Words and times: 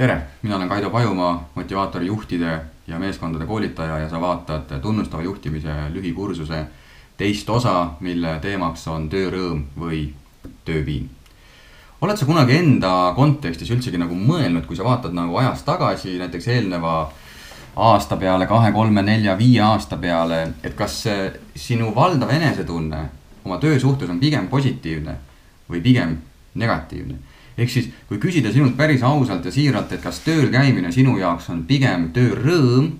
tere, 0.00 0.22
mina 0.42 0.56
olen 0.56 0.68
Kaido 0.68 0.90
Pajumaa, 0.90 1.48
motivaatori 1.54 2.06
juhtide 2.06 2.60
ja 2.86 2.98
meeskondade 2.98 3.46
koolitaja 3.46 3.98
ja 3.98 4.08
sa 4.08 4.20
vaatad 4.20 4.80
tunnustava 4.82 5.22
juhtimise 5.22 5.74
lühikursuse 5.92 6.64
teist 7.16 7.50
osa, 7.50 7.90
mille 8.00 8.38
teemaks 8.40 8.86
on 8.88 9.10
töörõõm 9.12 9.60
või 9.78 10.06
tööpiin. 10.64 11.10
oled 12.00 12.16
sa 12.16 12.26
kunagi 12.26 12.56
enda 12.56 13.12
kontekstis 13.16 13.70
üldsegi 13.76 14.00
nagu 14.00 14.16
mõelnud, 14.16 14.64
kui 14.66 14.76
sa 14.76 14.88
vaatad 14.88 15.12
nagu 15.12 15.36
ajas 15.36 15.66
tagasi, 15.68 16.16
näiteks 16.18 16.48
eelneva 16.48 17.12
aasta 17.76 18.16
peale, 18.16 18.46
kahe, 18.46 18.72
kolme, 18.72 19.02
nelja, 19.02 19.36
viie 19.38 19.60
aasta 19.60 19.96
peale, 19.96 20.54
et 20.64 20.74
kas 20.74 21.02
sinu 21.54 21.92
valdav 21.94 22.32
enesetunne 22.38 23.02
oma 23.44 23.60
töö 23.60 23.76
suhtes 23.80 24.08
on 24.08 24.20
pigem 24.20 24.48
positiivne 24.48 25.18
või 25.68 25.84
pigem 25.84 26.16
negatiivne? 26.54 27.18
Ehk 27.58 27.70
siis, 27.70 27.90
kui 28.08 28.18
küsida 28.22 28.52
sinult 28.52 28.76
päris 28.76 29.02
ausalt 29.02 29.44
ja 29.44 29.52
siiralt, 29.52 29.92
et 29.92 30.02
kas 30.02 30.22
tööl 30.24 30.48
käimine 30.52 30.92
sinu 30.92 31.16
jaoks 31.18 31.50
on 31.52 31.64
pigem 31.68 32.10
töörõõm 32.16 32.92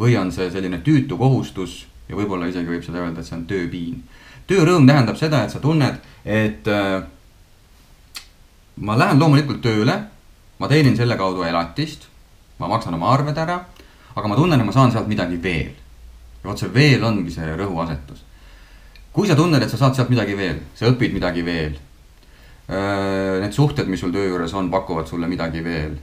või 0.00 0.16
on 0.18 0.32
see 0.32 0.50
selline 0.50 0.80
tüütu 0.86 1.18
kohustus 1.18 1.84
ja 2.08 2.16
võib-olla 2.18 2.48
isegi 2.50 2.70
võib 2.70 2.84
seda 2.84 3.02
öelda, 3.04 3.20
et 3.20 3.28
see 3.28 3.36
on 3.36 3.46
tööpiin. 3.50 3.98
töörõõm 4.50 4.86
tähendab 4.86 5.18
seda, 5.18 5.44
et 5.44 5.52
sa 5.54 5.60
tunned, 5.62 6.00
et 6.24 6.68
äh, 6.68 7.02
ma 8.76 8.96
lähen 8.98 9.20
loomulikult 9.20 9.60
tööle, 9.62 9.98
ma 10.58 10.68
teenin 10.68 10.96
selle 10.96 11.16
kaudu 11.16 11.44
elatist, 11.46 12.08
ma 12.58 12.68
maksan 12.68 12.96
oma 12.96 13.12
arved 13.14 13.38
ära, 13.38 13.60
aga 14.14 14.28
ma 14.28 14.36
tunnen, 14.36 14.60
et 14.60 14.66
ma 14.66 14.74
saan 14.74 14.92
sealt 14.92 15.08
midagi 15.08 15.38
veel. 15.42 15.76
ja 16.40 16.48
vot 16.48 16.58
see 16.58 16.72
veel 16.72 17.04
ongi 17.04 17.30
see 17.30 17.54
rõhuasetus. 17.56 18.24
kui 19.12 19.28
sa 19.28 19.36
tunned, 19.36 19.62
et 19.62 19.70
sa 19.70 19.76
saad 19.76 19.94
sealt 19.94 20.10
midagi 20.10 20.36
veel, 20.36 20.58
sa 20.74 20.90
õpid 20.90 21.12
midagi 21.12 21.44
veel 21.44 21.78
need 22.70 23.52
suhted, 23.52 23.88
mis 23.90 24.00
sul 24.00 24.12
töö 24.14 24.28
juures 24.28 24.54
on, 24.54 24.70
pakuvad 24.70 25.06
sulle 25.06 25.26
midagi 25.26 25.64
veel. 25.64 25.96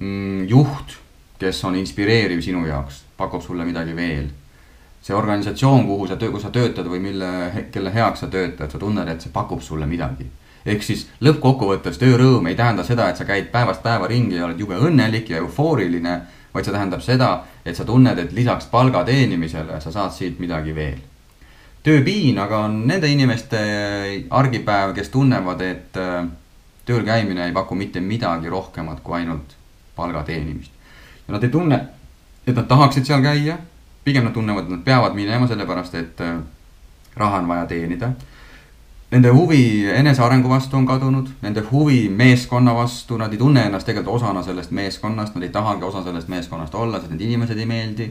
Mm, 0.00 0.44
juht, 0.50 0.96
kes 1.38 1.64
on 1.64 1.76
inspireeriv 1.78 2.42
sinu 2.42 2.66
jaoks, 2.66 3.02
pakub 3.16 3.42
sulle 3.42 3.64
midagi 3.64 3.96
veel. 3.96 4.26
see 5.04 5.12
organisatsioon, 5.14 5.82
kuhu 5.84 6.06
sa 6.08 6.16
töö, 6.16 6.30
kus 6.32 6.42
sa 6.46 6.50
töötad 6.50 6.86
või 6.88 6.98
mille, 7.04 7.26
kelle 7.72 7.90
heaks 7.92 8.22
sa 8.24 8.26
töötad, 8.32 8.70
sa 8.72 8.78
tunned, 8.80 9.08
et 9.08 9.20
see 9.20 9.32
pakub 9.32 9.60
sulle 9.60 9.86
midagi. 9.86 10.26
ehk 10.66 10.82
siis 10.82 11.06
lõppkokkuvõttes 11.20 12.00
töörõõm 12.00 12.48
ei 12.48 12.56
tähenda 12.56 12.84
seda, 12.84 13.08
et 13.08 13.16
sa 13.16 13.24
käid 13.24 13.50
päevast 13.52 13.82
päeva 13.82 14.08
ringi 14.08 14.36
ja 14.36 14.46
oled 14.46 14.60
jube 14.60 14.80
õnnelik 14.80 15.30
ja 15.30 15.42
eufooriline, 15.44 16.20
vaid 16.54 16.64
see 16.64 16.72
tähendab 16.72 17.02
seda, 17.04 17.44
et 17.64 17.76
sa 17.76 17.84
tunned, 17.84 18.18
et 18.18 18.32
lisaks 18.32 18.66
palga 18.72 19.04
teenimisele 19.04 19.80
sa 19.80 19.92
saad 19.92 20.12
siit 20.12 20.40
midagi 20.40 20.74
veel 20.74 21.13
tööpiin 21.84 22.38
aga 22.40 22.64
on 22.64 22.80
nende 22.88 23.08
inimeste 23.12 23.60
argipäev, 24.30 24.94
kes 24.96 25.10
tunnevad, 25.12 25.60
et 25.60 26.00
äh, 26.00 26.24
tööl 26.88 27.04
käimine 27.04 27.46
ei 27.46 27.52
paku 27.52 27.76
mitte 27.76 28.00
midagi 28.00 28.50
rohkemat 28.52 29.02
kui 29.04 29.20
ainult 29.20 29.56
palga 29.96 30.24
teenimist. 30.24 30.72
ja 31.28 31.36
nad 31.36 31.44
ei 31.44 31.50
tunne, 31.50 31.80
et 32.46 32.56
nad 32.56 32.68
tahaksid 32.68 33.04
seal 33.04 33.22
käia, 33.22 33.58
pigem 34.04 34.24
nad 34.24 34.32
tunnevad, 34.32 34.64
et 34.64 34.76
nad 34.76 34.84
peavad 34.84 35.16
minema, 35.16 35.48
sellepärast 35.48 35.94
et 36.00 36.20
äh, 36.20 36.38
raha 37.16 37.42
on 37.42 37.48
vaja 37.48 37.66
teenida. 37.66 38.12
Nende 39.10 39.30
huvi 39.30 39.86
enesearengu 39.94 40.48
vastu 40.50 40.76
on 40.76 40.86
kadunud, 40.86 41.28
nende 41.42 41.62
huvi 41.70 42.08
meeskonna 42.08 42.72
vastu, 42.74 43.18
nad 43.20 43.32
ei 43.32 43.38
tunne 43.38 43.62
ennast 43.68 43.86
tegelikult 43.86 44.16
osana 44.16 44.42
sellest 44.42 44.72
meeskonnast, 44.74 45.36
nad 45.36 45.44
ei 45.44 45.52
tahagi 45.54 45.84
osa 45.84 46.02
sellest 46.02 46.28
meeskonnast 46.32 46.74
olla, 46.74 46.98
sest 46.98 47.12
need 47.12 47.28
inimesed 47.28 47.60
ei 47.60 47.68
meeldi 47.68 48.08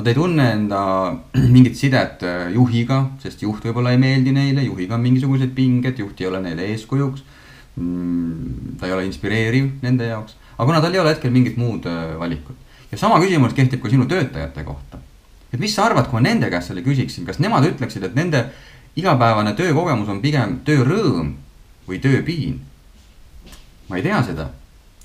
Nad 0.00 0.06
ei 0.08 0.14
tunne 0.14 0.44
enda 0.54 0.82
mingit 1.54 1.74
sidet 1.76 2.22
äh, 2.24 2.46
juhiga, 2.54 3.02
sest 3.20 3.42
juht 3.44 3.66
võib-olla 3.66 3.90
ei 3.92 3.98
meeldi 4.00 4.32
neile, 4.32 4.62
juhiga 4.64 4.96
on 4.96 5.02
mingisugused 5.04 5.50
pinged, 5.52 5.98
juht 6.00 6.22
ei 6.22 6.28
ole 6.30 6.38
neile 6.40 6.70
eeskujuks. 6.72 7.20
Mm, 7.76 8.78
ta 8.80 8.88
ei 8.88 8.94
ole 8.96 9.04
inspireeriv 9.04 9.66
nende 9.84 10.08
jaoks, 10.08 10.38
aga 10.54 10.68
kuna 10.70 10.80
tal 10.80 10.96
ei 10.96 11.02
ole 11.02 11.12
hetkel 11.12 11.34
mingit 11.34 11.60
muud 11.60 11.84
äh, 11.84 12.14
valikut. 12.16 12.56
ja 12.88 12.98
sama 12.98 13.20
küsimus 13.20 13.52
kehtib 13.52 13.82
ka 13.82 13.92
sinu 13.92 14.08
töötajate 14.08 14.64
kohta. 14.64 15.02
et 15.52 15.60
mis 15.60 15.74
sa 15.76 15.84
arvad, 15.90 16.08
kui 16.08 16.16
ma 16.16 16.24
nende 16.30 16.48
käest 16.48 16.72
selle 16.72 16.80
küsiksin, 16.86 17.28
kas 17.28 17.38
nemad 17.38 17.68
ütleksid, 17.68 18.08
et 18.08 18.16
nende 18.16 18.46
igapäevane 18.96 19.52
töökogemus 19.52 20.08
on 20.08 20.24
pigem 20.24 20.62
töörõõm 20.64 21.34
või 21.84 22.00
tööpiin? 22.00 22.56
ma 23.92 24.00
ei 24.00 24.08
tea 24.08 24.24
seda 24.24 24.48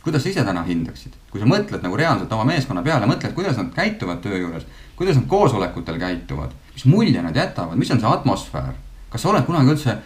kuidas 0.05 0.21
sa 0.21 0.29
ise 0.29 0.43
täna 0.45 0.61
hindaksid, 0.67 1.15
kui 1.33 1.41
sa 1.41 1.47
mõtled 1.49 1.81
nagu 1.81 1.97
reaalselt 1.97 2.33
oma 2.37 2.45
meeskonna 2.51 2.83
peale, 2.85 3.07
mõtled, 3.09 3.33
kuidas 3.33 3.57
nad 3.57 3.71
käituvad 3.73 4.21
töö 4.21 4.37
juures, 4.37 4.67
kuidas 4.95 5.17
nad 5.17 5.25
koosolekutel 5.31 5.97
käituvad, 6.01 6.53
mis 6.75 6.85
mulje 6.85 7.23
nad 7.25 7.35
jätavad, 7.35 7.79
mis 7.79 7.89
on 7.91 8.01
see 8.03 8.11
atmosfäär, 8.11 8.75
kas 9.09 9.25
sa 9.25 9.31
oled 9.31 9.47
kunagi 9.47 9.73
üldse 9.73 9.97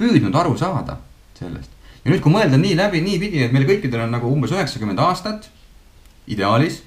püüdnud 0.00 0.34
aru 0.40 0.56
saada 0.58 0.98
sellest? 1.38 1.70
ja 2.02 2.10
nüüd, 2.10 2.20
kui 2.24 2.34
mõelda 2.34 2.58
nii 2.60 2.74
läbi, 2.76 3.00
niipidi, 3.04 3.44
et 3.46 3.54
meil 3.54 3.68
kõikidel 3.68 4.04
on 4.04 4.12
nagu 4.12 4.28
umbes 4.28 4.52
üheksakümmend 4.52 4.98
aastat 5.06 5.46
ideaalis, 6.26 6.82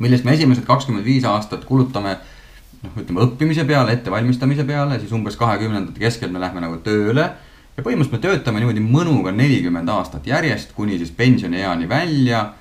millest 0.00 0.24
me 0.24 0.34
esimesed 0.34 0.64
kakskümmend 0.66 1.04
viis 1.06 1.26
aastat 1.28 1.68
kulutame 1.68 2.16
noh, 2.16 2.96
ütleme 2.96 3.28
õppimise 3.28 3.66
peale, 3.68 3.94
ettevalmistamise 3.98 4.64
peale, 4.66 4.98
siis 5.02 5.12
umbes 5.14 5.36
kahekümnendate 5.38 6.00
keskel 6.00 6.32
me 6.32 6.42
lähme 6.42 6.64
nagu 6.64 6.80
tööle 6.86 7.28
ja 7.76 7.82
põhimõtteliselt 7.82 8.12
me 8.12 8.22
töötame 8.22 8.60
niimoodi 8.62 8.82
mõnuga 8.84 9.32
nelikümmend 9.34 9.88
aastat 9.88 10.26
järjest, 10.26 10.72
kuni 10.72 10.98
siis 10.98 11.10
pensionieani 11.10 11.88
välja. 11.88 12.52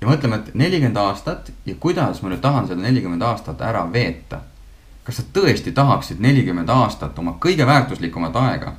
ja 0.00 0.06
mõtleme, 0.06 0.36
et 0.36 0.54
nelikümmend 0.54 0.96
aastat 0.96 1.52
ja 1.66 1.74
kuidas 1.80 2.22
ma 2.22 2.28
nüüd 2.28 2.40
tahan 2.40 2.68
seda 2.68 2.82
nelikümmend 2.82 3.22
aastat 3.22 3.60
ära 3.60 3.86
veeta. 3.92 4.40
kas 5.04 5.16
sa 5.16 5.22
tõesti 5.32 5.72
tahaksid 5.72 6.20
nelikümmend 6.20 6.68
aastat 6.68 7.18
oma 7.18 7.38
kõige 7.40 7.66
väärtuslikumat 7.66 8.36
aega? 8.36 8.74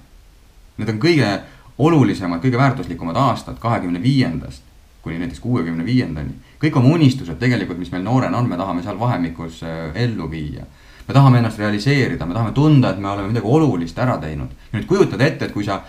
Need 0.78 0.90
on 0.90 1.00
kõige 1.00 1.40
olulisemad, 1.78 2.42
kõige 2.42 2.58
väärtuslikumad 2.58 3.16
aastad 3.16 3.60
kahekümne 3.60 4.02
viiendast 4.02 4.64
kuni 5.02 5.20
näiteks 5.20 5.40
kuuekümne 5.40 5.86
viiendani. 5.86 6.34
kõik 6.64 6.78
oma 6.78 6.90
unistused 6.96 7.40
tegelikult, 7.40 7.80
mis 7.80 7.92
meil 7.92 8.04
noorena 8.04 8.38
on, 8.38 8.50
me 8.50 8.58
tahame 8.58 8.84
seal 8.84 9.00
vahemikus 9.00 9.64
äh, 9.64 9.96
ellu 9.96 10.32
viia 10.32 10.66
me 11.10 11.14
tahame 11.14 11.38
ennast 11.38 11.58
realiseerida, 11.58 12.26
me 12.26 12.34
tahame 12.34 12.52
tunda, 12.54 12.92
et 12.92 13.00
me 13.00 13.10
oleme 13.10 13.32
midagi 13.32 13.48
olulist 13.50 13.98
ära 13.98 14.18
teinud. 14.22 14.50
ja 14.72 14.78
nüüd 14.78 14.86
kujutad 14.88 15.22
ette, 15.26 15.46
et 15.46 15.54
kui 15.54 15.66
sa 15.66 15.80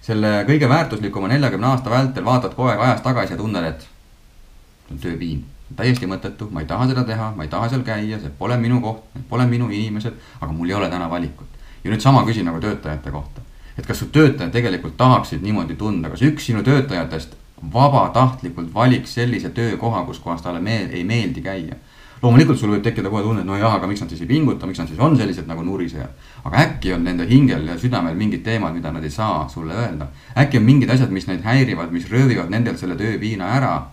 selle 0.00 0.30
kõige 0.48 0.68
väärtuslikuma 0.68 1.28
neljakümne 1.28 1.68
aasta 1.68 1.92
vältel 1.92 2.24
vaatad 2.24 2.54
kogu 2.56 2.70
aeg 2.72 2.80
ajas 2.86 3.02
tagasi 3.04 3.36
ja 3.36 3.38
tunned, 3.38 3.66
et 3.68 3.84
see 3.84 4.94
on 4.94 5.02
tööpiin. 5.02 5.42
täiesti 5.76 6.08
mõttetu, 6.08 6.48
ma 6.50 6.64
ei 6.64 6.70
taha 6.70 6.86
seda 6.88 7.04
teha, 7.04 7.28
ma 7.36 7.44
ei 7.44 7.52
taha 7.52 7.68
seal 7.68 7.84
käia, 7.84 8.22
see 8.22 8.32
pole 8.38 8.56
minu 8.56 8.80
koht, 8.80 9.04
need 9.14 9.28
pole 9.28 9.46
minu 9.46 9.68
inimesed, 9.68 10.16
aga 10.40 10.52
mul 10.52 10.72
ei 10.72 10.78
ole 10.80 10.88
täna 10.88 11.10
valikut. 11.10 11.60
ja 11.84 11.92
nüüd 11.92 12.00
sama 12.00 12.24
küsin 12.24 12.48
nagu 12.48 12.60
töötajate 12.60 13.10
kohta. 13.10 13.44
et 13.76 13.86
kas 13.86 14.00
su 14.00 14.08
töötajad 14.08 14.52
tegelikult 14.52 14.96
tahaksid 14.96 15.44
niimoodi 15.44 15.76
tunda, 15.76 16.08
kas 16.08 16.22
üks 16.22 16.48
sinu 16.48 16.62
töötajatest 16.62 17.36
vabatahtlikult 17.72 18.72
valiks 18.74 19.14
sellise 19.14 19.50
töökoha, 19.50 20.06
kus 20.08 20.18
kohas 20.18 20.42
talle 20.42 20.60
meel, 20.60 20.88
ei 20.88 21.04
meeldi 21.04 21.44
käia 21.44 21.76
loomulikult 22.22 22.58
sul 22.60 22.74
võib 22.74 22.82
tekkida 22.84 23.10
kohe 23.10 23.22
tunne, 23.24 23.40
et 23.40 23.48
nojah, 23.48 23.76
aga 23.78 23.88
miks 23.88 24.02
nad 24.02 24.10
siis 24.12 24.20
ei 24.24 24.28
pinguta, 24.28 24.68
miks 24.68 24.80
nad 24.82 24.90
siis 24.90 25.00
on 25.00 25.16
sellised 25.16 25.46
nagu 25.48 25.62
nurisejad. 25.64 26.10
aga 26.44 26.64
äkki 26.64 26.92
on 26.92 27.04
nende 27.04 27.26
hingel 27.28 27.66
ja 27.68 27.78
südamel 27.78 28.14
mingid 28.14 28.42
teemad, 28.44 28.74
mida 28.74 28.92
nad 28.92 29.04
ei 29.04 29.10
saa 29.10 29.48
sulle 29.48 29.74
öelda. 29.74 30.06
äkki 30.38 30.58
on 30.58 30.64
mingid 30.64 30.90
asjad, 30.90 31.10
mis 31.10 31.26
neid 31.26 31.42
häirivad, 31.44 31.90
mis 31.90 32.10
röövivad 32.10 32.50
nendelt 32.50 32.78
selle 32.78 32.96
tööpiina 32.96 33.48
ära. 33.56 33.86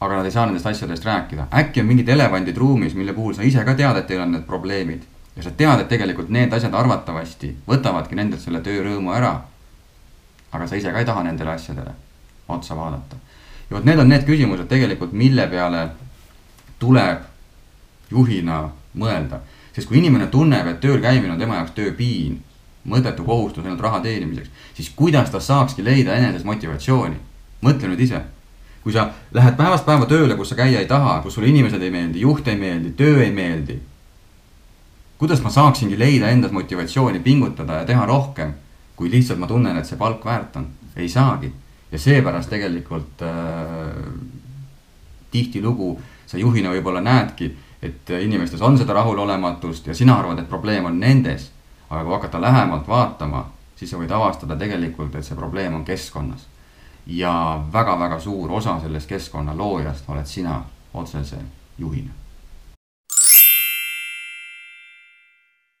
aga 0.00 0.16
nad 0.16 0.24
ei 0.24 0.30
saa 0.30 0.46
nendest 0.46 0.66
asjadest 0.66 1.04
rääkida, 1.04 1.46
äkki 1.54 1.80
on 1.80 1.86
mingid 1.86 2.08
elevandid 2.08 2.56
ruumis, 2.56 2.94
mille 2.94 3.12
puhul 3.12 3.34
sa 3.34 3.42
ise 3.42 3.64
ka 3.64 3.74
tead, 3.74 3.96
et 3.96 4.06
teil 4.06 4.20
on 4.20 4.32
need 4.32 4.46
probleemid. 4.46 5.02
ja 5.36 5.42
sa 5.42 5.50
tead, 5.50 5.80
et 5.80 5.88
tegelikult 5.88 6.28
need 6.28 6.52
asjad 6.52 6.74
arvatavasti 6.74 7.56
võtavadki 7.66 8.14
nendelt 8.14 8.40
selle 8.40 8.60
töörõõmu 8.60 9.10
ära. 9.14 9.40
aga 10.52 10.66
sa 10.66 10.76
ise 10.76 10.92
ka 10.92 10.98
ei 10.98 11.04
taha 11.04 11.22
nendele 11.22 11.50
asjadele 11.50 11.90
otsa 12.48 12.76
vaadata. 12.76 13.16
ja 13.70 13.76
vot 13.76 13.84
need 13.84 13.98
on 13.98 14.08
need 14.08 14.22
küsimused 14.22 14.68
tegelikult, 14.68 15.12
mille 15.12 15.46
peale 15.46 15.88
tuleb 16.82 17.22
juhina 18.10 18.62
mõelda. 18.98 19.40
sest 19.72 19.88
kui 19.88 19.98
inimene 20.02 20.26
tunneb, 20.28 20.66
et 20.66 20.80
tööl 20.80 21.00
käimine 21.00 21.32
on 21.32 21.38
tema 21.40 21.60
jaoks 21.60 21.72
tööpiin, 21.76 22.40
mõttetu 22.84 23.24
kohustus 23.24 23.64
ainult 23.64 23.80
raha 23.80 24.02
teenimiseks, 24.04 24.50
siis 24.74 24.90
kuidas 24.96 25.30
ta 25.30 25.40
saakski 25.40 25.84
leida 25.84 26.16
eneses 26.18 26.44
motivatsiooni? 26.44 27.16
mõtle 27.62 27.88
nüüd 27.88 28.02
ise. 28.02 28.20
kui 28.82 28.92
sa 28.92 29.06
lähed 29.32 29.56
päevast 29.56 29.86
päeva 29.86 30.06
tööle, 30.10 30.34
kus 30.36 30.50
sa 30.50 30.58
käia 30.58 30.80
ei 30.82 30.90
taha, 30.90 31.20
kus 31.22 31.34
sulle 31.34 31.48
inimesed 31.48 31.82
ei 31.82 31.90
meeldi, 31.90 32.20
juht 32.20 32.48
ei 32.48 32.58
meeldi, 32.58 32.92
töö 32.98 33.22
ei 33.22 33.30
meeldi. 33.30 33.78
kuidas 35.18 35.42
ma 35.42 35.50
saaksingi 35.50 35.98
leida 35.98 36.28
endas 36.28 36.52
motivatsiooni 36.52 37.20
pingutada 37.20 37.80
ja 37.80 37.84
teha 37.86 38.06
rohkem, 38.06 38.54
kui 38.96 39.10
lihtsalt 39.10 39.38
ma 39.38 39.46
tunnen, 39.46 39.76
et 39.76 39.86
see 39.86 39.96
palk 39.96 40.24
väärt 40.24 40.56
on? 40.56 40.66
ei 40.96 41.08
saagi. 41.08 41.52
ja 41.92 41.98
seepärast 41.98 42.50
tegelikult 42.50 43.22
äh, 43.22 44.02
tihtilugu 45.30 46.00
sa 46.32 46.40
juhina 46.40 46.70
võib-olla 46.72 47.02
näedki, 47.04 47.50
et 47.82 48.10
inimestes 48.16 48.62
on 48.64 48.78
seda 48.80 48.96
rahulolematust 48.96 49.90
ja 49.90 49.94
sina 49.94 50.16
arvad, 50.16 50.38
et 50.40 50.48
probleem 50.48 50.88
on 50.88 51.00
nendes. 51.00 51.50
aga 51.90 52.04
kui 52.04 52.14
hakata 52.14 52.40
lähemalt 52.40 52.88
vaatama, 52.88 53.42
siis 53.76 53.90
sa 53.90 53.98
võid 54.00 54.14
avastada 54.16 54.56
tegelikult, 54.56 55.14
et 55.14 55.24
see 55.24 55.36
probleem 55.36 55.74
on 55.74 55.84
keskkonnas. 55.84 56.48
ja 57.06 57.60
väga-väga 57.72 58.20
suur 58.20 58.52
osa 58.52 58.80
sellest 58.80 59.08
keskkonna 59.08 59.56
loojast 59.56 60.08
oled 60.08 60.26
sina 60.26 60.62
otsese 60.94 61.36
juhina 61.78 62.21